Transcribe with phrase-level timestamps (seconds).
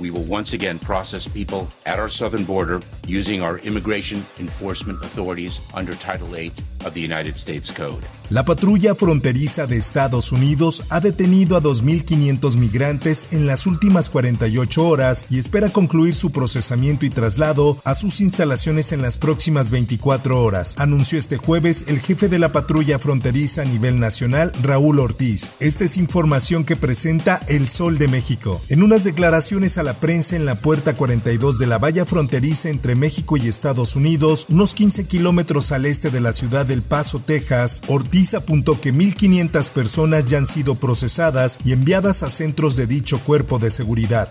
[0.00, 5.60] We will once again process people at our southern border using our immigration enforcement authorities
[5.74, 6.52] under Title VIII
[6.84, 8.04] of the United States Code.
[8.30, 14.86] La patrulla fronteriza de Estados Unidos ha detenido a 2.500 migrantes en las últimas 48
[14.86, 20.42] horas y espera concluir su procesamiento y traslado a sus instalaciones en las próximas 24
[20.42, 25.54] horas, anunció este jueves el jefe de la patrulla fronteriza a nivel nacional, Raúl Ortiz.
[25.58, 28.60] Esta es información que presenta El Sol de México.
[28.68, 32.94] En unas declaraciones a la prensa en la puerta 42 de la valla fronteriza entre
[32.94, 37.80] México y Estados Unidos, unos 15 kilómetros al este de la ciudad del Paso, Texas,
[37.88, 43.18] Ortiz apuntó que 1.500 personas ya han sido procesadas y enviadas a centros de dicho
[43.20, 44.28] cuerpo de seguridad.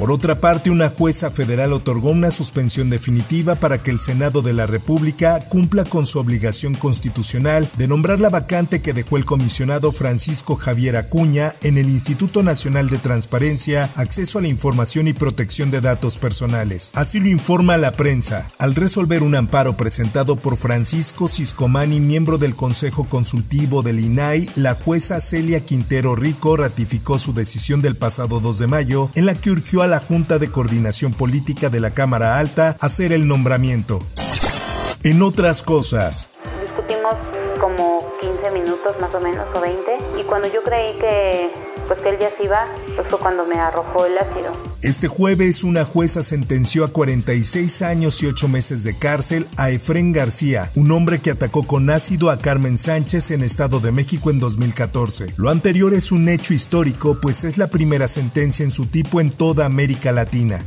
[0.00, 4.54] Por otra parte, una jueza federal otorgó una suspensión definitiva para que el Senado de
[4.54, 9.92] la República cumpla con su obligación constitucional de nombrar la vacante que dejó el comisionado
[9.92, 15.70] Francisco Javier Acuña en el Instituto Nacional de Transparencia, Acceso a la Información y Protección
[15.70, 16.92] de Datos Personales.
[16.94, 18.48] Así lo informa la prensa.
[18.56, 24.76] Al resolver un amparo presentado por Francisco Ciscomani, miembro del Consejo Consultivo del INAI, la
[24.76, 29.50] jueza Celia Quintero Rico ratificó su decisión del pasado 2 de mayo en la que
[29.50, 33.98] urgió a la Junta de Coordinación Política de la Cámara Alta hacer el nombramiento.
[35.02, 36.30] En otras cosas.
[36.62, 37.14] Discutimos
[37.60, 41.50] como 15 minutos más o menos o 20 y cuando yo creí que
[41.88, 42.64] pues que él ya se iba,
[42.94, 44.52] pues fue cuando me arrojó el ácido.
[44.82, 50.12] Este jueves una jueza sentenció a 46 años y 8 meses de cárcel a Efren
[50.12, 54.38] García, un hombre que atacó con ácido a Carmen Sánchez en Estado de México en
[54.38, 55.34] 2014.
[55.36, 59.30] Lo anterior es un hecho histórico, pues es la primera sentencia en su tipo en
[59.30, 60.64] toda América Latina.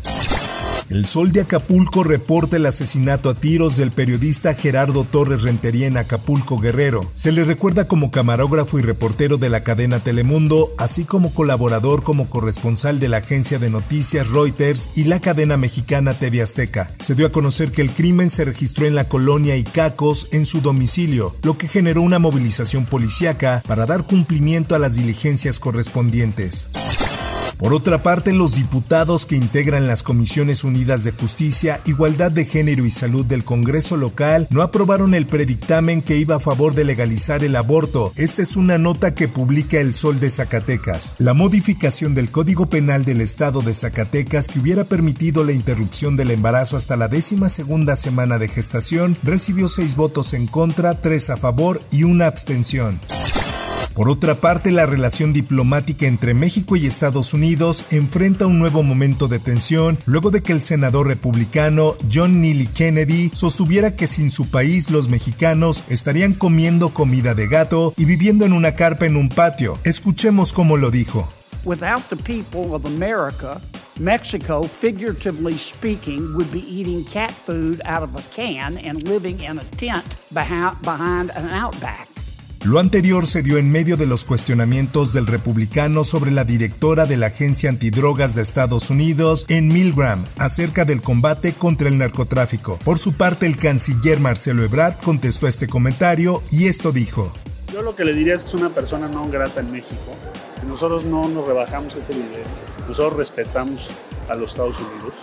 [0.89, 5.97] El Sol de Acapulco reporta el asesinato a tiros del periodista Gerardo Torres Rentería en
[5.97, 7.09] Acapulco Guerrero.
[7.15, 12.29] Se le recuerda como camarógrafo y reportero de la cadena Telemundo, así como colaborador como
[12.29, 16.91] corresponsal de la agencia de noticias Reuters y la cadena mexicana TV Azteca.
[16.99, 20.61] Se dio a conocer que el crimen se registró en la colonia Icacos en su
[20.61, 26.69] domicilio, lo que generó una movilización policíaca para dar cumplimiento a las diligencias correspondientes.
[27.57, 32.85] Por otra parte, los diputados que integran las Comisiones Unidas de Justicia, Igualdad de Género
[32.85, 37.43] y Salud del Congreso local no aprobaron el predictamen que iba a favor de legalizar
[37.43, 38.11] el aborto.
[38.15, 41.15] Esta es una nota que publica El Sol de Zacatecas.
[41.19, 46.31] La modificación del Código Penal del Estado de Zacatecas que hubiera permitido la interrupción del
[46.31, 51.37] embarazo hasta la décima segunda semana de gestación recibió seis votos en contra, tres a
[51.37, 52.99] favor y una abstención.
[53.93, 59.27] Por otra parte, la relación diplomática entre México y Estados Unidos enfrenta un nuevo momento
[59.27, 64.49] de tensión luego de que el senador republicano John Neely Kennedy sostuviera que sin su
[64.49, 69.29] país los mexicanos estarían comiendo comida de gato y viviendo en una carpa en un
[69.29, 69.77] patio.
[69.83, 71.29] Escuchemos cómo lo dijo.
[71.63, 73.61] Without the people of America,
[73.99, 79.59] Mexico, figuratively speaking, would be eating cat food out of a can and living in
[79.59, 80.03] a tent
[80.33, 82.12] behind an outback.
[82.63, 87.17] Lo anterior se dio en medio de los cuestionamientos del republicano sobre la directora de
[87.17, 92.79] la Agencia Antidrogas de Estados Unidos, en Milgram, acerca del combate contra el narcotráfico.
[92.85, 97.33] Por su parte, el canciller Marcelo Ebrard contestó este comentario y esto dijo.
[97.73, 100.15] Yo lo que le diría es que es una persona no grata en México.
[100.65, 102.45] Nosotros no nos rebajamos ese nivel.
[102.87, 103.89] Nosotros respetamos
[104.29, 105.15] a los Estados Unidos.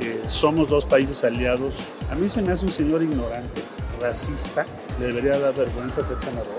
[0.00, 1.76] Eh, somos dos países aliados.
[2.10, 3.62] A mí se me hace un señor ignorante,
[4.00, 4.66] racista.
[4.98, 6.57] Le debería dar vergüenza ser senador.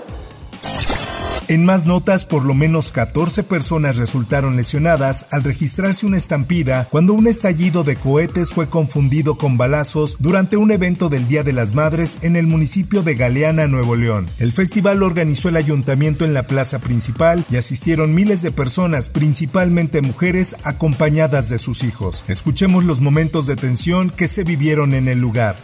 [1.50, 7.12] En más notas, por lo menos 14 personas resultaron lesionadas al registrarse una estampida cuando
[7.12, 11.74] un estallido de cohetes fue confundido con balazos durante un evento del Día de las
[11.74, 14.30] Madres en el municipio de Galeana, Nuevo León.
[14.38, 19.08] El festival lo organizó el ayuntamiento en la plaza principal y asistieron miles de personas,
[19.08, 22.24] principalmente mujeres, acompañadas de sus hijos.
[22.28, 25.56] Escuchemos los momentos de tensión que se vivieron en el lugar.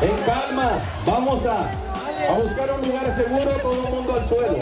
[0.00, 1.70] En calma, vamos a,
[2.30, 2.73] a buscar
[3.14, 4.56] lugar seguro, todo el mundo al suelo.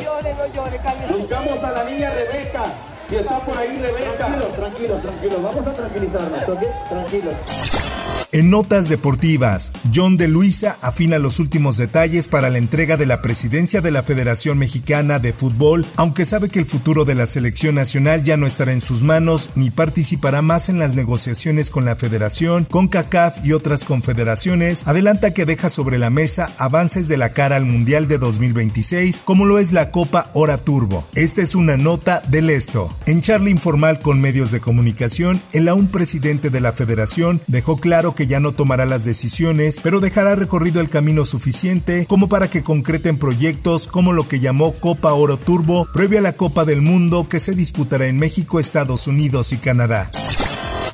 [1.18, 2.64] Buscamos a la niña Rebeca.
[3.08, 4.16] Si está por ahí Rebeca.
[4.16, 5.42] Tranquilo, tranquilo, tranquilo.
[5.42, 6.62] Vamos a tranquilizarnos, ¿ok?
[6.88, 7.91] Tranquilos.
[8.34, 13.20] En notas deportivas, John de Luisa afina los últimos detalles para la entrega de la
[13.20, 17.74] presidencia de la Federación Mexicana de Fútbol, aunque sabe que el futuro de la selección
[17.74, 21.94] nacional ya no estará en sus manos ni participará más en las negociaciones con la
[21.94, 27.34] Federación, con CACAF y otras confederaciones, adelanta que deja sobre la mesa avances de la
[27.34, 31.04] cara al Mundial de 2026, como lo es la Copa Hora Turbo.
[31.14, 32.96] Esta es una nota del esto.
[33.04, 38.14] En charla informal con medios de comunicación, el aún presidente de la Federación dejó claro
[38.14, 42.62] que ya no tomará las decisiones, pero dejará recorrido el camino suficiente como para que
[42.62, 47.28] concreten proyectos como lo que llamó Copa Oro Turbo, previa a la Copa del Mundo
[47.28, 50.10] que se disputará en México, Estados Unidos y Canadá.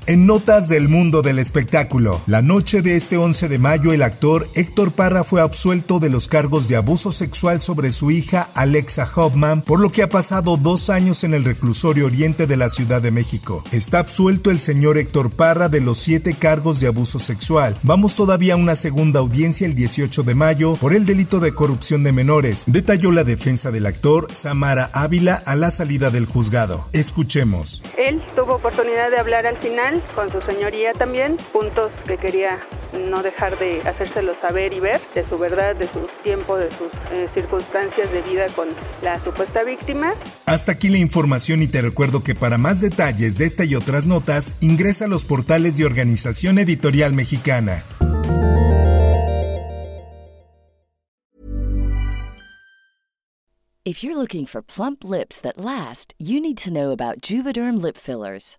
[0.09, 4.49] En notas del mundo del espectáculo, la noche de este 11 de mayo el actor
[4.55, 9.61] Héctor Parra fue absuelto de los cargos de abuso sexual sobre su hija Alexa Hoffman,
[9.61, 13.11] por lo que ha pasado dos años en el reclusorio oriente de la Ciudad de
[13.11, 13.63] México.
[13.71, 17.77] Está absuelto el señor Héctor Parra de los siete cargos de abuso sexual.
[17.83, 22.03] Vamos todavía a una segunda audiencia el 18 de mayo por el delito de corrupción
[22.03, 26.89] de menores, detalló la defensa del actor Samara Ávila a la salida del juzgado.
[26.95, 27.83] Escuchemos.
[27.99, 32.59] Él tuvo oportunidad de hablar al final con su señoría también, puntos que quería
[32.93, 36.93] no dejar de hacérselo saber y ver de su verdad, de su tiempo, de sus
[37.13, 38.69] eh, circunstancias de vida con
[39.03, 40.15] la supuesta víctima.
[40.47, 44.07] Hasta aquí la información y te recuerdo que para más detalles de esta y otras
[44.07, 47.85] notas ingresa a los portales de Organización Editorial Mexicana.
[53.89, 57.97] If you're looking for plump lips that last, you need to know about Juvederm lip
[57.97, 58.59] fillers.